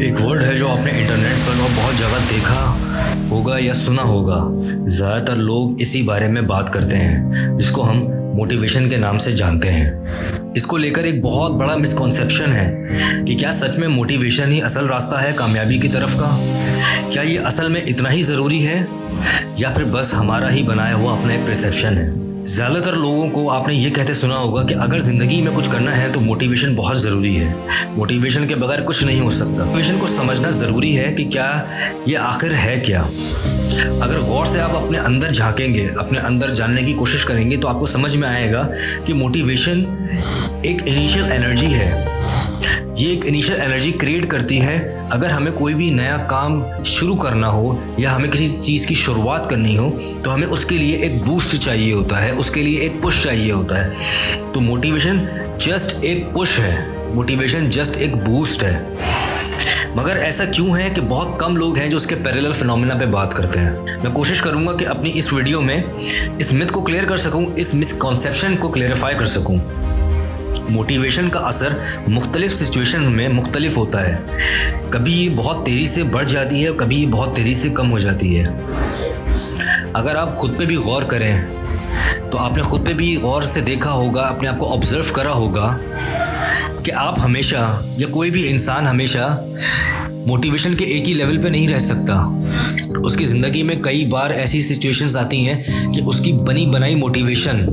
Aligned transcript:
ایک 0.00 0.20
ورڈ 0.20 0.42
ہے 0.42 0.56
جو 0.56 0.68
آپ 0.68 0.84
نے 0.84 0.90
انٹرنیٹ 0.90 1.46
پر 1.46 1.60
اور 1.60 1.68
بہت 1.76 1.98
جگہ 1.98 2.18
دیکھا 2.30 2.76
ہوگا 3.30 3.56
یا 3.58 3.74
سنا 3.74 4.02
ہوگا۔ 4.02 4.48
زیادہ 4.84 5.24
تر 5.24 5.36
لوگ 5.36 5.80
اسی 5.80 6.02
بارے 6.02 6.28
میں 6.28 6.42
بات 6.42 6.72
کرتے 6.72 6.96
ہیں، 6.96 7.32
جس 7.58 7.70
کو 7.70 7.90
ہم 7.90 8.04
موٹیویشن 8.34 8.88
کے 8.88 8.96
نام 8.96 9.18
سے 9.18 9.32
جانتے 9.32 9.72
ہیں۔ 9.72 9.90
اس 10.54 10.66
کو 10.66 10.76
لے 10.76 10.90
کر 10.90 11.04
ایک 11.04 11.22
بہت 11.22 11.52
بڑا 11.52 11.76
مسکنسیپشن 11.76 12.52
ہے 12.52 12.88
کہ 13.26 13.36
کیا 13.36 13.52
سچ 13.52 13.78
میں 13.78 13.88
موٹیویشن 13.88 14.52
ہی 14.52 14.62
اصل 14.62 14.86
راستہ 14.86 15.16
ہے 15.16 15.30
کامیابی 15.34 15.78
کی 15.78 15.88
طرف 15.88 16.16
کا؟ 16.16 16.60
کیا 17.10 17.22
یہ 17.22 17.40
اصل 17.40 17.68
میں 17.68 17.80
اتنا 17.80 18.12
ہی 18.12 18.22
ضروری 18.22 18.66
ہے؟ 18.66 18.82
یا 19.56 19.70
پھر 19.70 19.84
بس 19.84 20.14
ہمارا 20.14 20.52
ہی 20.52 20.62
بنایا 20.62 20.94
ہوا 20.94 21.18
اپنا 21.18 21.32
ایک 21.32 21.46
پرسیپشن 21.46 21.98
ہے؟ 21.98 22.10
زیادہ 22.50 22.78
تر 22.84 22.92
لوگوں 22.92 23.30
کو 23.30 23.50
آپ 23.50 23.68
نے 23.68 23.74
یہ 23.74 23.90
کہتے 23.90 24.14
سنا 24.14 24.36
ہوگا 24.36 24.66
کہ 24.66 24.74
اگر 24.74 24.98
زندگی 24.98 25.42
میں 25.42 25.52
کچھ 25.54 25.70
کرنا 25.70 25.96
ہے 25.96 26.08
تو 26.12 26.20
موٹیویشن 26.20 26.74
بہت 26.74 27.00
ضروری 27.00 27.40
ہے۔ 27.40 27.52
موٹیویشن 27.88 28.46
کے 28.46 28.54
بغیر 28.54 28.78
کچھ 28.84 29.04
نہیں 29.04 29.20
ہو 29.20 29.30
سکتا۔ 29.30 29.64
موٹیویشن 29.64 29.96
کو 29.98 30.06
سمجھنا 30.06 30.50
ضروری 30.50 30.98
ہے 30.98 31.12
کہ 31.12 31.24
کیا 31.24 31.64
یہ 32.06 32.18
آخر 32.18 32.48
ہے 32.64 32.82
کیا۔ 32.86 33.02
اگر 34.00 34.18
غور 34.18 34.46
سے 34.46 34.60
آپ 34.60 34.76
اپنے 34.76 34.98
اندر 34.98 35.32
جھانکیں 35.32 35.74
گے، 35.74 35.88
اپنے 35.98 36.18
اندر 36.18 36.54
جاننے 36.54 36.82
کی 36.82 36.92
کوشش 36.92 37.24
کریں 37.24 37.50
گے 37.50 37.56
تو 37.56 37.68
آپ 37.68 37.78
کو 37.78 37.86
سمجھ 37.86 38.16
میں 38.16 38.28
آئے 38.28 38.52
گا 38.52 38.70
کہ 39.04 39.14
موٹیویشن 39.14 39.84
ایک 40.62 40.82
انیشیل 40.86 41.32
انرجی 41.32 41.74
ہے۔ 41.74 42.04
یہ 43.00 43.08
ایک 43.08 43.26
انیشیل 43.26 43.60
انرجی 43.60 43.92
کریٹ 43.92 44.26
کرتی 44.28 44.60
ہے 44.60 45.00
اگر 45.10 45.30
ہمیں 45.30 45.52
کوئی 45.52 45.74
بھی 45.74 45.90
نیا 45.90 46.16
کام 46.16 46.62
شروع 46.84 47.16
کرنا 47.16 47.48
ہو 47.48 47.84
یا 47.96 48.16
ہمیں 48.16 48.30
کسی 48.30 48.60
چیز 48.60 48.86
کی 48.86 48.94
شروعات 48.94 49.50
کرنی 49.50 49.78
ہو 49.78 49.98
تو 50.24 50.34
ہمیں 50.34 50.46
اس 50.46 50.64
کے 50.64 50.78
لیے 50.78 50.96
ایک 50.96 51.24
بوسٹ 51.24 51.56
چاہیے 51.56 51.92
ہوتا 51.92 52.22
ہے، 52.22 52.30
اس 52.30 52.50
کے 52.50 52.62
لیے 52.62 52.80
ایک 52.80 52.92
پش 53.02 53.22
چاہیے 53.22 53.52
ہوتا 53.52 53.84
ہے۔ 53.84 53.90
تو 54.54 54.60
موٹیویشن 54.60 55.18
جسٹ 55.58 55.94
ایک 56.00 56.34
پش 56.34 56.58
ہے۔ 56.58 56.84
موٹیویشن 57.14 57.70
جسٹ 57.70 57.96
ایک 57.96 58.14
بوسٹ 58.16 58.62
ہے۔ 58.62 58.82
مگر 59.94 60.16
ایسا 60.16 60.44
کیوں 60.44 60.76
ہے 60.76 60.90
کہ 60.94 61.00
بہت 61.00 61.40
کم 61.40 61.56
لوگ 61.56 61.78
ہیں 61.78 61.88
جو 61.88 61.96
اس 61.96 62.06
کے 62.06 62.14
پیرل 62.14 62.52
فنومینا 62.52 62.94
پہ 62.94 63.06
بات 63.06 63.34
کرتے 63.34 63.60
ہیں؟ 63.60 63.70
میں 63.72 64.10
کوشش 64.12 64.42
کروں 64.42 64.66
گا 64.66 64.76
کہ 64.76 64.86
اپنی 64.86 65.10
اس 65.14 65.32
ویڈیو 65.32 65.60
میں 65.60 65.82
اس 66.38 66.52
مت 66.52 66.72
کو 66.72 66.80
کلیئر 66.82 67.04
کر 67.04 67.16
سکوں، 67.16 67.46
اس 67.56 67.74
مسکانسیپشن 67.74 68.56
کو 68.56 68.68
کلیئرفائی 68.68 69.16
کر 69.18 69.26
سکوں۔ 69.26 69.58
موٹیویشن 70.68 71.28
کا 71.28 71.38
اثر 71.38 71.68
مختلف 72.08 72.62
سچویشن 72.62 73.02
میں 73.12 73.28
مختلف 73.28 73.76
ہوتا 73.76 74.06
ہے۔ 74.06 74.16
کبھی 74.90 75.12
یہ 75.12 75.30
بہت 75.36 75.66
تیزی 75.66 75.86
سے 75.86 76.02
بڑھ 76.02 76.28
جاتی 76.28 76.66
ہے 76.66 76.70
کبھی 76.76 77.02
یہ 77.02 77.06
بہت 77.06 77.36
تیزی 77.36 77.54
سے 77.54 77.68
کم 77.68 77.90
ہو 77.90 77.98
جاتی 77.98 78.40
ہے۔ 78.40 78.46
اگر 79.92 80.16
آپ 80.16 80.36
خود 80.36 80.58
پہ 80.58 80.64
بھی 80.64 80.76
غور 80.76 81.02
کریں، 81.02 81.40
تو 82.30 82.38
آپ 82.38 82.56
نے 82.56 82.62
خود 82.62 82.86
پہ 82.86 82.92
بھی 82.92 83.16
غور 83.16 83.42
سے 83.42 83.60
دیکھا 83.60 83.90
ہوگا، 83.90 84.22
اپنے 84.22 84.48
آپ 84.48 84.58
کو 84.58 84.72
آبزرو 84.72 85.02
کرا 85.12 85.32
ہوگا 85.32 85.76
کہ 86.82 86.92
آپ 86.92 87.18
ہمیشہ 87.24 87.82
یا 87.96 88.06
کوئی 88.10 88.30
بھی 88.30 88.50
انسان 88.50 88.86
ہمیشہ 88.86 89.42
موٹیویشن 90.26 90.74
کے 90.74 90.84
ایک 90.84 91.08
ہی 91.08 91.14
لیول 91.14 91.40
پہ 91.40 91.48
نہیں 91.48 91.68
رہ 91.68 91.78
سکتا۔ 91.78 92.42
اس 93.04 93.16
کی 93.16 93.24
زندگی 93.24 93.62
میں 93.62 93.76
کئی 93.76 94.04
بار 94.06 94.30
ایسی 94.30 94.60
سچویشنز 94.60 95.16
آتی 95.16 95.48
ہیں 95.48 95.62
کہ 95.94 96.00
اس 96.06 96.20
کی 96.20 96.32
بنی 96.32 96.66
بنائی 96.66 96.94
موٹیویشن 96.94 97.66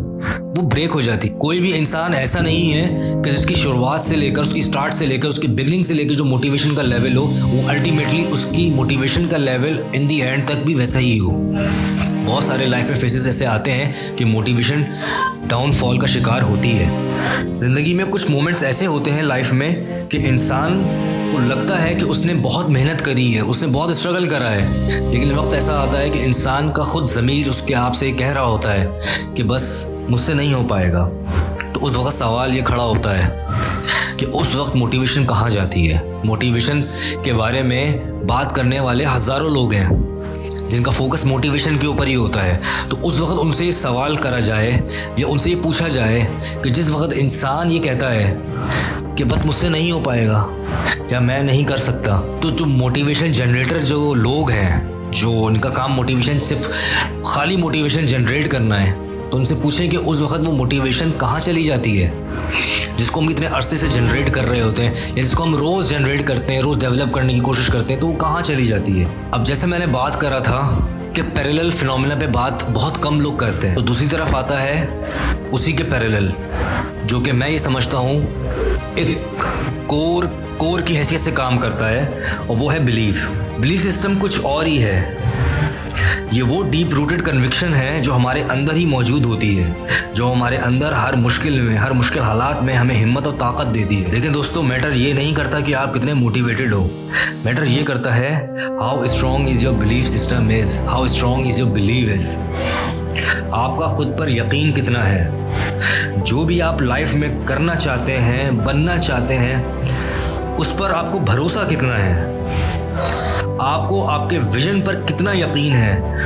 وہ 0.58 0.62
بریک 0.62 0.90
ہو 0.94 1.02
جاتی۔ 1.02 1.30
کوئی 1.30 1.60
بھی 1.60 1.78
انسان 1.78 2.14
ایسا 2.14 2.42
نہیں 2.42 2.74
ہے 2.74 3.14
کہ 3.26 3.30
جس 3.30 3.46
کی 3.46 3.54
شروعات 3.54 4.02
سے 4.02 4.16
لے 4.16 4.30
کر، 4.30 4.42
اس 4.42 4.54
کی 4.54 4.60
اسٹارٹ 4.60 4.94
سے 4.94 5.06
لے 5.06 5.18
کر، 5.18 5.28
اس 5.28 5.40
کی 5.40 5.48
بگننگ 5.48 5.82
سے 5.82 5.94
لے 5.94 6.06
کر 6.06 6.16
جو 6.16 6.26
موٹیویشن 6.26 6.76
کا 6.76 6.82
لیول 6.82 7.18
ہو، 7.18 7.24
وہ 7.24 7.70
الٹیمیٹلی 7.70 8.24
اس 8.32 8.46
کی 8.56 8.70
موٹیویشن 8.70 9.28
کا 9.30 9.38
لیول 9.38 9.82
ان 9.94 10.10
دی 10.10 10.22
اینڈ 10.22 10.46
تک 10.46 10.66
بھی 10.66 10.74
ویسا 10.74 11.00
ہی 11.00 11.20
ہو۔ 11.20 11.54
بہت 12.28 12.44
سارے 12.44 12.66
لائف 12.66 12.86
میں 12.86 12.96
فیسز 12.96 13.26
ایسے 13.26 13.46
آتے 13.46 13.72
ہیں 13.72 14.18
کہ 14.18 14.26
موٹیویشن 14.26 14.84
ڈاؤن 15.48 15.72
فال 15.72 16.00
کا 16.00 16.08
شکار 16.08 16.42
ہوتی 16.42 16.80
ہے۔ 16.80 17.14
زندگی 17.60 17.94
میں 17.94 18.06
کچھ 18.10 18.32
مومنٹس 18.32 18.64
ایسے 18.64 18.86
ہوتے 18.86 19.12
ہیں 19.12 19.22
لائف 19.22 19.54
میں 19.54 19.76
کہ 20.10 20.18
انسان 20.18 20.84
کو 21.32 21.40
لگتا 21.48 21.82
ہے 21.82 21.94
کہ 21.94 22.04
اس 22.04 22.26
نے 22.26 22.34
بہت 22.34 22.70
محنت 22.70 23.06
کری 23.06 23.36
ہے، 23.36 23.40
اس 23.40 23.64
نے 23.64 23.70
بہت 23.74 23.90
اسٹرگل 23.90 24.30
کرا 24.30 24.52
ہے۔ 24.52 24.90
لیکن 25.12 25.38
وقت 25.38 25.54
ایسا 25.54 25.82
آتا 25.82 26.00
ہے 26.00 26.10
کہ 26.10 26.20
انسان 26.20 26.72
کا 26.72 26.84
خود 26.84 27.10
ضمیر 27.10 27.50
اس 27.50 27.62
کے 27.62 27.76
آپ 27.76 27.96
سے 27.96 28.12
کہہ 28.12 28.28
رہا 28.28 28.44
ہوتا 28.44 28.74
ہے 28.74 28.88
کہ 29.36 29.44
بس 29.44 29.86
مجھ 30.10 30.20
سے 30.20 30.34
نہیں 30.34 30.54
ہو 30.54 30.68
پائے 30.68 30.94
گا۔ 30.94 31.10
تو 31.74 31.86
اس 31.86 31.98
وقت 31.98 32.14
سوال 32.14 32.58
یہ 32.58 32.62
کھڑا 32.62 32.84
ہوتا 32.84 33.26
ہے 33.26 33.46
کہ 34.18 34.26
اس 34.34 34.56
وقت 34.56 34.76
موٹیویشن 34.76 35.26
کہاں 35.26 35.50
جاتی 35.50 35.94
ہے؟ 35.94 36.00
موٹیویشن 36.24 36.82
کے 37.24 37.34
بارے 37.34 37.62
میں 37.62 37.98
بات 38.28 38.56
کرنے 38.56 38.80
والے 38.80 39.06
ہزاروں 39.16 39.50
لوگ 39.50 39.74
ہیں۔ 39.74 40.07
جن 40.70 40.84
کا 40.84 40.92
فوکس 40.92 41.26
موٹیویشن 41.26 41.78
کے 41.78 41.88
اوپر 41.88 42.08
ہی 42.08 42.16
ہوتا 42.16 42.46
ہے، 42.46 42.58
تو 42.90 42.98
اس 43.08 43.20
وقت 43.22 43.38
ان 43.42 43.52
سے 43.52 43.66
یہ 43.66 43.72
سوال 43.72 44.16
کرا 44.16 44.40
جائے 44.40 44.72
یا 45.18 45.28
ان 45.28 45.38
سے 45.38 45.50
یہ 45.50 45.56
پوچھا 45.64 45.88
جائے 45.88 46.24
کہ 46.64 46.70
جس 46.70 46.90
وقت 46.90 47.14
انسان 47.16 47.72
یہ 47.72 47.80
کہتا 47.84 48.12
ہے 48.14 48.36
کہ 49.16 49.24
بس 49.24 49.46
مجھ 49.46 49.56
سے 49.56 49.70
نہیں 49.70 49.92
ہو 49.92 50.00
پائے 50.00 50.28
گا 50.28 50.46
یا 51.12 51.20
میں 51.20 51.42
نہیں 51.44 51.64
کر 51.64 51.78
سکتا، 51.88 52.22
تو 52.42 52.50
جو 52.50 52.66
موٹیویشن 52.66 53.32
جنریٹر 53.32 53.80
جو 53.86 54.14
لوگ 54.14 54.52
ہیں، 54.52 54.80
جو 55.12 55.46
ان 55.46 55.58
کا 55.58 55.70
کام 55.70 55.94
موٹیویشن 55.94 56.40
صرف 56.40 56.68
خالی 57.26 57.58
موٹیویشن 57.58 58.06
جنریٹ 58.06 58.52
کرنا 58.52 58.82
ہے 58.82 58.94
تو 59.32 59.38
ان 59.38 59.44
سے 59.44 59.56
پوچھیں 59.62 59.90
کہ 59.92 59.98
اس 59.98 60.22
وقت 60.22 60.48
وہ 60.48 60.52
موٹیویشن 60.54 61.10
کہاں 61.20 61.40
چلی 61.40 61.64
جاتی 61.64 62.02
ہے؟ 62.04 62.10
جس 62.98 63.10
کو 63.12 63.20
ہم 63.20 63.28
اتنے 63.28 63.48
عرصے 63.48 63.76
سے 63.76 63.88
جنریٹ 63.88 64.32
کر 64.34 64.48
رہے 64.50 64.62
ہوتے 64.62 64.86
ہیں، 64.86 64.94
یا 65.08 65.24
جس 65.24 65.32
کو 65.32 65.44
ہم 65.44 65.56
روز 65.56 65.90
جنریٹ 65.90 66.26
کرتے 66.28 66.54
ہیں، 66.54 66.62
روز 66.62 66.78
ڈیولپ 66.82 67.14
کرنے 67.14 67.34
کی 67.34 67.40
کوشش 67.40 67.68
کرتے 67.68 67.94
ہیں، 67.94 68.00
تو 68.02 68.08
وہ 68.08 68.18
کہاں 68.20 68.42
چلی 68.42 68.66
جاتی 68.66 69.00
ہے؟ 69.00 69.06
اب 69.32 69.46
جیسے 69.48 69.68
میں 69.68 69.80
نے 69.80 69.86
بات 69.88 70.20
کرا 70.22 70.40
تھا 70.40 70.62
کہ 71.14 71.22
پیرل 71.36 71.70
فنومنا 71.72 72.16
پہ 72.20 72.28
بات 72.34 72.64
بہت 72.74 73.02
کم 73.04 73.20
لوگ 73.22 73.34
کرتے 73.38 73.68
ہیں، 73.68 73.76
تو 73.76 73.82
دوسری 73.82 74.08
طرف 74.08 74.36
آتا 74.36 74.62
ہے 74.64 74.86
اسی 75.52 75.72
کے 75.72 75.84
پیرل 75.84 76.30
جو 77.06 77.20
کہ 77.20 77.32
میں 77.32 77.50
یہ 77.50 77.58
سمجھتا 77.58 77.98
ہوں، 77.98 78.20
ایک 78.96 79.46
کور 79.88 80.24
کور 80.58 80.80
کی 80.80 80.98
حیثیت 80.98 81.20
سے 81.20 81.32
کام 81.32 81.58
کرتا 81.58 81.90
ہے، 81.90 82.06
اور 82.38 82.56
وہ 82.60 82.74
ہے 82.74 82.80
بلیف 82.80 83.28
بلیف 83.60 83.84
سسٹم 83.84 84.14
کچھ 84.22 84.40
اور 84.44 84.66
ہی 84.66 84.82
ہے۔ 84.84 85.00
یہ 86.32 86.44
وہ 86.44 86.64
ڈیپ 86.70 86.94
روٹڈ 86.94 87.26
کنوکشن 87.26 87.74
ہے 87.76 88.00
جو 88.04 88.16
ہمارے 88.16 88.44
اندر 88.50 88.74
ہی 88.74 88.86
موجود 88.86 89.26
ہوتی 89.26 89.64
ہے، 89.64 89.74
جو 90.14 90.32
ہمارے 90.32 90.58
اندر 90.58 90.92
ہر 90.92 91.16
مشکل 91.16 91.62
میں، 91.62 91.78
ہر 91.78 91.92
مشکل 91.92 92.20
حالات 92.20 92.64
میں 92.64 92.74
ہمیں 92.74 93.04
ہمت 93.04 93.28
اور 93.28 93.34
طاقت 93.40 93.74
دیتی 93.74 94.06
ہے۔ 94.06 94.12
لیکن 94.12 94.34
دوستوں 94.34 94.64
میٹر 94.64 94.92
یہ 94.94 95.14
نہیں 95.14 95.34
کرتا 95.34 95.60
کہ 95.60 95.76
آپ 95.76 95.94
کتنے 95.94 96.14
موٹیویٹڈ 96.14 96.74
ہو۔ 96.74 96.88
میٹر 97.44 97.64
یہ 97.64 97.84
کرتا 97.84 98.16
ہے 98.16 98.48
how 98.70 99.02
strong 99.02 99.48
is 99.48 99.64
your 99.64 99.74
belief 99.74 100.08
system 100.08 100.50
is 100.60 100.80
how 100.80 101.04
strong 101.04 101.46
is 101.46 101.60
your 101.60 101.70
believe 101.70 102.14
is 102.14 102.38
آپ 103.52 103.80
کا 103.80 103.88
خود 103.88 104.18
پر 104.18 104.28
یقین 104.28 104.72
کتنا 104.72 105.10
ہے؟ 105.10 105.30
جو 106.26 106.44
بھی 106.44 106.62
آپ 106.62 106.82
لائف 106.82 107.16
میں 107.16 107.30
کرنا 107.46 107.76
چاہتے 107.76 108.20
ہیں، 108.20 108.52
بننا 108.52 108.98
چاہتے 108.98 109.38
ہیں، 109.38 109.64
اس 110.58 110.78
پر 110.78 110.90
آپ 110.90 111.12
کو 111.12 111.20
بھروسہ 111.20 111.60
کتنا 111.70 112.04
ہے؟ 112.04 112.34
آپ 113.60 113.90
کو 113.90 114.10
آپ 114.10 114.30
کے 114.30 114.40
ویژن 114.40 114.82
پر 114.82 115.02
کتنا 115.06 115.34
یقین 115.34 115.76
ہے؟ 115.76 116.18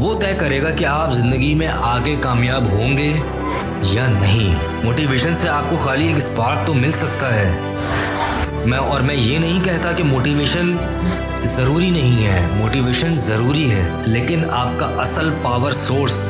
وہ 0.00 0.20
طے 0.20 0.34
کرے 0.38 0.62
گا 0.62 0.70
کہ 0.70 0.84
آپ 0.84 1.12
زندگی 1.12 1.54
میں 1.54 1.68
آگے 1.80 2.16
کامیاب 2.20 2.64
ہوں 2.72 2.96
گے 2.96 3.12
یا 3.82 4.06
نہیں۔ 4.06 4.54
موٹیویشن 4.84 5.34
سے 5.34 5.48
آپ 5.48 5.62
کو 5.70 5.76
خالی 5.76 6.06
ایک 6.06 6.16
اسپارک 6.16 6.66
تو 6.66 6.74
مل 6.74 6.92
سکتا 6.92 7.34
ہے۔ 7.34 7.52
میں 8.66 8.78
اور 8.78 9.00
میں 9.00 9.14
یہ 9.14 9.38
نہیں 9.38 9.64
کہتا 9.64 9.92
کہ 9.92 10.04
موٹیویشن 10.04 10.76
ضروری 11.42 11.90
نہیں 11.90 12.26
ہے۔ 12.26 12.40
موٹیویشن 12.54 13.16
ضروری 13.16 13.70
ہے، 13.70 13.88
لیکن 14.06 14.42
آپ 14.50 14.68
کا 14.76 14.86
اصل 14.86 15.30
پاور 15.42 15.72
سورس 15.72 16.24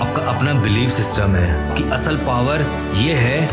آپ 0.00 0.16
کا 0.16 0.22
اپنا 0.26 0.52
بلیف 0.52 1.00
سسٹم 1.00 1.34
ہے۔ 1.34 1.68
کہ 1.74 1.84
اصل 1.90 2.16
پاور 2.24 2.58
یہ 2.96 3.14
ہے 3.14 3.46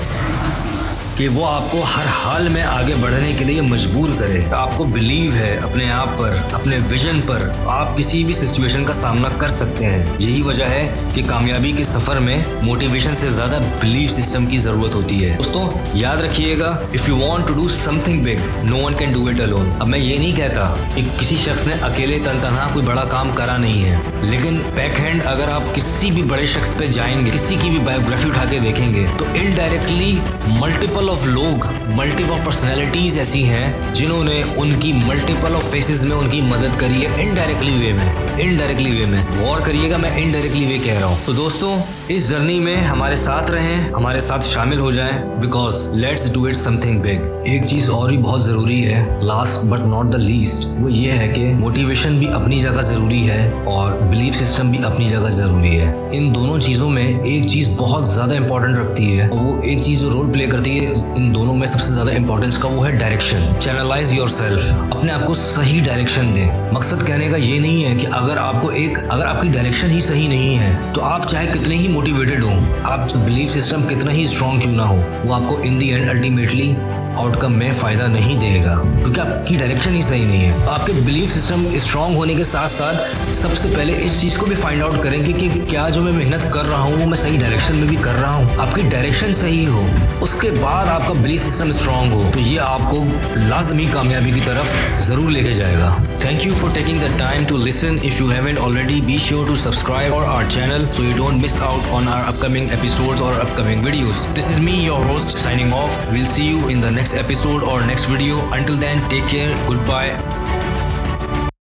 کہ 1.17 1.27
وہ 1.27 1.47
آپ 1.47 1.71
کو 1.71 1.83
ہر 1.97 2.05
حال 2.23 2.47
میں 2.47 2.63
آگے 2.63 2.93
بڑھنے 3.01 3.33
کے 3.37 3.45
لیے 3.45 3.61
مجبور 3.61 4.09
کرے۔ 4.19 4.41
آپ 4.51 4.77
کو 4.77 4.83
بلیو 4.83 5.33
ہے 5.33 5.59
اپنے 5.63 5.91
آپ 5.91 6.09
پر، 6.17 6.31
اپنے 6.51 6.77
ویژن 6.89 7.21
پر۔ 7.27 7.49
آپ 7.67 7.97
کسی 7.97 8.23
بھی 8.23 8.33
سچویشن 8.33 8.85
کا 8.85 8.93
سامنا 8.93 9.29
کر 9.37 9.49
سکتے 9.49 9.85
ہیں۔ 9.85 10.05
یہی 10.19 10.41
وجہ 10.41 10.63
ہے 10.63 10.93
کہ 11.13 11.23
کامیابی 11.27 11.71
کے 11.71 11.83
سفر 11.83 12.19
میں 12.19 12.43
موٹیویشن 12.61 13.15
سے 13.15 13.29
زیادہ 13.29 13.59
بلیو 13.81 14.21
سسٹم 14.21 14.45
کی 14.45 14.57
ضرورت 14.57 14.95
ہوتی 14.95 15.29
ہے۔ 15.29 15.35
دوستوں 15.37 15.69
یاد 15.93 16.17
رکھیے 16.17 16.59
گا 16.59 16.69
if 16.93 17.09
you 17.09 17.17
want 17.17 17.47
to 17.47 17.53
do 17.53 17.67
something 18.03 18.23
big 18.23 18.65
no 18.65 18.77
one 18.77 18.93
can 18.93 19.11
do 19.11 19.25
it 19.29 19.41
alone 19.41 19.69
اب 19.79 19.87
میں 19.87 19.99
یہ 19.99 20.17
نہیں 20.17 20.35
کہتا 20.35 20.75
کہ 20.95 21.01
کسی 21.19 21.35
شخص 21.35 21.67
نے 21.67 21.73
اکیلے 21.81 22.19
تن 22.23 22.37
تنہا 22.41 22.69
کوئی 22.73 22.85
بڑا 22.85 23.03
کام 23.03 23.29
کرا 23.35 23.57
نہیں 23.57 23.85
ہے۔ 23.85 23.99
لیکن 24.21 24.59
بیک 24.75 24.99
ہینڈ 24.99 25.21
اگر 25.25 25.47
آپ 25.51 25.75
کسی 25.75 26.11
بھی 26.11 26.23
بڑے 26.23 26.45
شخص 26.45 26.77
پہ 26.77 26.85
جائیں 26.85 27.25
گے، 27.25 27.31
کسی 27.33 27.55
کی 27.61 27.69
بھی 27.69 27.79
بایوگرافی 27.79 28.29
اٹھا 28.29 28.45
کے 28.49 28.59
دیکھیں 28.59 28.93
گے، 28.93 29.05
تو 29.17 29.25
انڈائریکٹلی 29.33 30.17
ملٹیپل 30.59 31.02
ملٹیپل 31.03 31.09
آف 31.09 31.27
لوگ 31.27 31.65
ملٹیپل 31.95 32.31
آف 32.31 32.45
پرسنالٹیز 32.45 33.17
ایسی 33.17 33.43
ہیں 33.43 33.71
جنہوں 33.93 34.23
نے 34.23 34.41
ان 34.57 34.71
کی 34.79 34.91
ملٹیپل 35.07 35.55
آف 35.55 35.69
فیسز 35.71 36.03
میں 36.05 36.15
ان 36.17 36.29
کی 36.29 36.41
مدد 36.41 36.79
کری 36.79 37.01
ہے 37.01 37.23
انڈائریکٹلی 37.23 37.73
وے 37.81 37.91
میں 37.93 38.11
انڈائریکٹلی 38.37 38.99
وے 38.99 39.05
میں. 39.05 39.19
غور 39.39 39.59
کریے 39.63 39.89
گا، 39.91 39.97
میں 39.97 40.09
انڈائریکٹلی 40.15 40.65
وے 40.65 40.77
کہہ 40.83 40.93
رہا 40.93 41.05
ہوں. 41.05 41.15
تو 41.25 41.31
دوستوں 41.31 41.75
اس 42.07 42.29
جرنی 42.29 42.59
میں 42.59 42.75
ہمارے 42.81 43.15
ساتھ 43.15 43.51
رہیں، 43.51 43.91
ہمارے 43.91 44.19
ساتھ 44.19 44.45
شامل 44.45 44.79
ہو 44.79 44.91
جائیں 44.91 45.11
because 45.39 45.87
let's 45.93 46.33
do 46.33 46.45
it 46.45 46.57
something 46.77 47.01
big 47.01 47.27
ایک 47.45 47.65
چیز 47.65 47.89
اور 47.89 48.09
بھی 48.09 48.17
بہت 48.17 48.43
ضروری 48.43 48.85
ہے 48.85 49.03
last 49.21 49.65
but 49.65 49.79
not 49.79 50.11
the 50.13 50.17
least 50.17 50.67
وہ 50.79 50.91
یہ 50.91 51.11
ہے 51.11 51.27
کہ 51.27 51.53
موٹیویشن 51.59 52.17
بھی 52.19 52.27
اپنی 52.33 52.59
جگہ 52.59 52.81
ضروری 52.81 53.29
ہے 53.29 53.51
اور 53.65 53.91
بلیف 54.09 54.41
سسٹم 54.43 54.71
بھی 54.71 54.83
اپنی 54.83 55.07
جگہ 55.07 55.29
ضروری 55.29 55.79
ہے۔ 55.79 55.91
ان 56.11 56.33
دونوں 56.35 56.59
چیزوں 56.59 56.89
میں 56.89 57.07
ایک 57.23 57.47
چیز 57.47 57.69
بہت 57.77 58.07
زیادہ 58.07 58.37
امپورٹنٹ 58.37 58.77
رکھتی 58.77 59.19
ہے 59.19 59.27
اور 59.27 59.39
وہ 59.39 59.61
ایک 59.61 59.81
چیز 59.81 59.99
جو 60.01 60.09
رول 60.09 60.31
پلے 60.33 60.47
کرتی 60.47 60.85
ہے 60.85 60.92
ان 60.93 61.33
دونوں 61.35 61.53
میں 61.55 61.67
سب 61.67 61.79
سے 61.79 61.91
زیادہ 61.91 62.11
امپورٹنس 62.15 62.57
کا 62.57 62.69
وہ 62.69 62.85
ہے 62.85 62.91
ڈائریکشن 62.91 63.59
چینلائز 63.59 64.13
یور 64.13 64.27
سیلف 64.27 64.73
اپنے 64.89 65.11
آپ 65.11 65.25
کو 65.27 65.33
صحیح 65.33 65.83
ڈائریکشن 65.85 66.33
دیں. 66.35 66.49
مقصد 66.71 67.05
کہنے 67.07 67.27
کا 67.29 67.37
یہ 67.37 67.59
نہیں 67.59 67.83
ہے 67.85 67.95
کہ 67.99 68.07
اگر 68.11 68.37
آپ 68.37 68.61
کو 68.61 68.69
ایک 68.69 68.99
اگر 69.09 69.25
آپ 69.25 69.41
کی 69.41 69.47
ڈائریکشن 69.47 69.91
ہی 69.91 69.99
صحیح 69.99 70.27
نہیں 70.27 70.57
ہے، 70.59 70.71
تو 70.93 71.03
آپ 71.03 71.27
چاہے 71.27 71.45
کتنے 71.53 71.75
ہی 71.75 71.87
موٹیویٹڈ 71.87 72.43
ہوں، 72.43 72.65
آپ 72.83 73.15
بلیف 73.15 73.51
سسٹم 73.51 73.87
کتنا 73.89 74.11
ہی 74.11 74.23
اسٹرانگ 74.23 74.59
کیوں 74.59 74.75
نہ 74.75 74.81
ہو، 74.81 75.01
وہ 75.25 75.35
آپ 75.35 75.47
کو 75.47 75.59
in 75.63 75.79
the 75.81 75.93
end 75.93 76.09
ultimately 76.09 76.73
outcome 77.37 77.53
میں 77.53 77.71
فائدہ 77.71 78.03
نہیں 78.03 78.39
دے 78.39 78.63
گا۔ 78.65 78.81
کیونکہ 79.03 79.19
آپ 79.21 79.47
کی 79.47 79.55
ڈائریکشن 79.55 79.95
ہی 79.95 80.01
صحیح 80.01 80.25
نہیں 80.25 80.45
ہے۔ 80.45 80.53
آپ 80.67 80.85
کے 80.85 80.93
بلیف 81.05 81.35
سسٹم 81.35 81.65
اسٹرانگ 81.71 82.15
ہونے 82.15 82.33
کے 82.33 82.43
ساتھ 82.43 82.71
ساتھ 82.71 82.95
سب 83.33 83.47
سے 83.61 83.67
پہلے 83.75 83.93
اس 83.97 84.21
چیز 84.21 84.37
کو 84.37 84.45
بھی 84.45 84.55
فائنڈ 84.55 84.83
آؤٹ 84.83 85.01
کریں 85.01 85.25
کہ 85.25 85.49
کیا 85.67 85.89
جو 85.89 86.01
میں 86.01 86.11
محنت 86.11 86.53
کر 86.53 86.65
رہا 86.65 86.81
ہوں 86.81 86.93
وہ 86.93 87.05
میں 87.05 87.17
صحیح 87.17 87.39
ڈائریکشن 87.39 87.75
میں 87.75 87.87
بھی 87.87 87.97
کر 88.01 88.21
رہا 88.21 88.35
ہوں۔ 88.35 88.45
آپ 88.57 88.75
کی 88.75 88.81
ڈائریکشن 88.89 89.33
صحیح 89.33 89.67
ہو، 89.67 89.87
اس 90.21 90.35
کے 90.41 90.51
بعد 90.61 90.85
آپ 90.85 91.07
کا 91.07 91.13
بلیف 91.13 91.43
سسٹم 91.43 91.69
اسٹرانگ 91.69 92.11
ہو، 92.11 92.29
تو 92.33 92.39
یہ 92.39 92.59
آپ 92.59 92.81
کو 92.89 93.03
لازمی 93.35 93.85
کامیابی 93.91 94.31
کی 94.31 94.41
طرف 94.43 94.75
ضرور 94.97 95.31
لے 95.31 95.43
کے 95.43 95.53
جائے 95.53 95.75
گا۔ 95.77 95.95
Thank 96.19 96.45
you 96.45 96.53
for 96.53 96.69
taking 96.73 96.99
the 96.99 97.07
time 97.17 97.43
to 97.47 97.57
listen 97.57 97.97
if 98.03 98.21
you 98.21 98.31
haven't 98.31 98.59
already 98.59 99.01
be 99.01 99.17
sure 99.17 99.47
to 99.47 99.55
subscribe 99.55 100.13
اور 100.13 100.23
our 100.27 100.43
channel 100.49 100.85
so 100.93 101.03
you 101.03 101.11
don't 101.15 101.43
miss 101.43 101.57
out 101.61 101.87
on 101.91 102.07
our 102.07 102.23
upcoming 102.41 102.69
episodes 102.69 103.21
اور 103.21 103.33
upcoming 103.57 103.85
videos 103.85 104.37
this 104.37 104.45
is 104.45 104.59
me 104.59 104.71
your 104.71 105.05
host 105.05 105.37
signing 105.37 105.73
off 105.73 105.89
well 106.11 106.25
see 106.25 106.43
you 106.43 106.57
in 106.67 106.83
the 106.83 106.89
next 106.89 107.02
next 107.03 107.17
episode 107.17 107.63
اور 107.63 107.81
next 107.81 108.09
video 108.09 108.39
until 108.51 108.79
then 108.81 108.97
take 109.09 109.23
care 109.29 109.53
goodbye 109.87 110.15